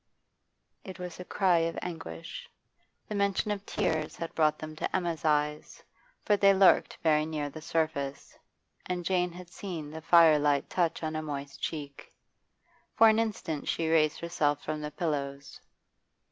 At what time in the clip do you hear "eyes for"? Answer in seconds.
5.23-6.35